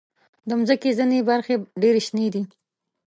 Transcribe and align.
د 0.47 0.49
مځکې 0.59 0.89
ځینې 0.97 1.19
برخې 1.29 1.55
ډېر 1.81 1.95
شنې 2.05 2.27
دي. 2.33 2.43